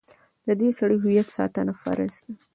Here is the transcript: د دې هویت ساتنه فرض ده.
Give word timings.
د 0.47 0.49
دې 0.59 0.69
هویت 1.03 1.27
ساتنه 1.37 1.73
فرض 1.81 2.15
ده. 2.23 2.33